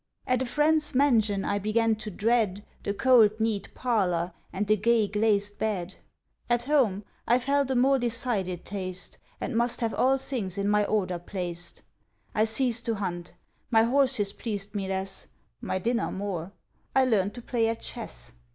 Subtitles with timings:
[0.25, 5.07] At a friend's mansion I began to dread The cold neat parlor and the gay
[5.07, 5.93] glazed bed;
[6.49, 10.85] At home I felt a more decided taste, And must have all things in my
[10.85, 11.83] order placed.
[12.33, 13.33] I ceased to hunt;
[13.69, 15.27] my horses pleased me less,
[15.61, 16.51] My dinner more;
[16.95, 18.31] I learned to play at chess.